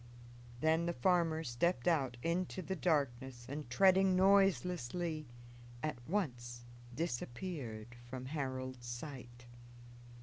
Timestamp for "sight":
8.87-9.45